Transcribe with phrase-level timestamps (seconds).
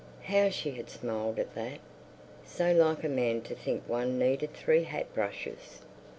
[0.23, 1.77] How she had smiled at that!
[2.43, 5.81] So like a man to think one needed three hat brushes!